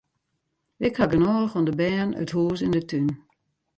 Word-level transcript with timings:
Ik 0.87 0.93
haw 0.99 1.11
genôch 1.13 1.55
oan 1.57 1.67
de 1.67 1.73
bern, 1.81 2.11
it 2.23 2.31
hûs 2.35 2.59
en 2.65 2.73
de 2.75 2.81
tún. 2.89 3.07